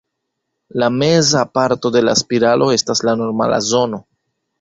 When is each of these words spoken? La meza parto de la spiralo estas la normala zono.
La 0.83 0.87
meza 1.01 1.43
parto 1.57 1.91
de 1.97 2.01
la 2.07 2.15
spiralo 2.21 2.71
estas 2.77 3.05
la 3.09 3.15
normala 3.21 3.61
zono. 3.69 4.01